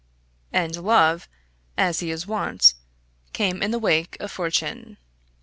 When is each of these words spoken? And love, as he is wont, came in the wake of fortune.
And 0.51 0.75
love, 0.77 1.29
as 1.77 1.99
he 1.99 2.09
is 2.09 2.25
wont, 2.25 2.73
came 3.33 3.61
in 3.61 3.69
the 3.69 3.77
wake 3.77 4.17
of 4.19 4.31
fortune. 4.31 4.97